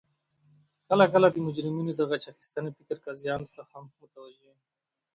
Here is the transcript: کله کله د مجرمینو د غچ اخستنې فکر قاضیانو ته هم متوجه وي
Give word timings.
کله 0.89 1.05
کله 1.13 1.27
د 1.31 1.37
مجرمینو 1.47 1.91
د 1.95 2.01
غچ 2.09 2.23
اخستنې 2.33 2.69
فکر 2.77 2.97
قاضیانو 3.05 3.51
ته 3.53 3.61
هم 3.71 3.83
متوجه 4.01 4.41
وي 4.45 4.53